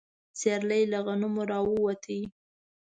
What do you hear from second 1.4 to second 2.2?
راووت.